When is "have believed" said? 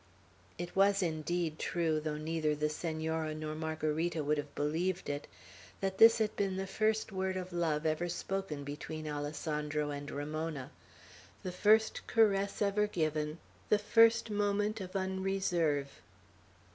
4.39-5.09